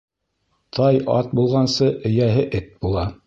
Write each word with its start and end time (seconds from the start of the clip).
Тай 0.77 0.97
ат 1.17 1.29
булғансы, 1.41 1.91
эйәһе 2.11 2.47
эт 2.63 2.73
була. 2.87 3.05